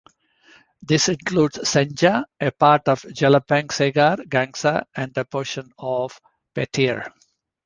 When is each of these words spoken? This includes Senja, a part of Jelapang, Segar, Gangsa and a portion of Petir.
This 0.81 1.09
includes 1.09 1.59
Senja, 1.59 2.25
a 2.39 2.49
part 2.51 2.87
of 2.87 3.03
Jelapang, 3.03 3.67
Segar, 3.71 4.17
Gangsa 4.25 4.85
and 4.95 5.15
a 5.15 5.23
portion 5.25 5.69
of 5.77 6.19
Petir. 6.55 7.07